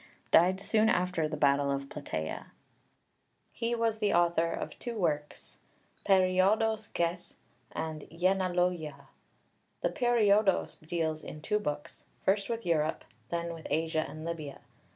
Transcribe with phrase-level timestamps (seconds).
[0.31, 2.47] died soon after the battle of Plataea.
[3.51, 5.59] He was the author of two works
[6.07, 7.35] (1) περίοδος γῆς;
[7.73, 9.05] and (2) γενεηλογίαι.
[9.81, 14.61] The Periodos deals in two books, first with Europe, then with Asia and Libya.